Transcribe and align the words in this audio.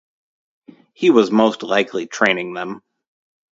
He 0.95 1.11
was 1.11 1.29
most 1.29 1.61
likely 1.61 2.07
training 2.07 2.55
them. 2.55 2.81